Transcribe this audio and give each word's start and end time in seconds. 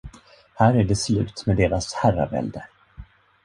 Här 0.53 0.73
är 0.73 0.83
det 0.83 0.95
slut 0.95 1.43
med 1.45 1.57
deras 1.57 1.93
herravälde. 1.93 2.67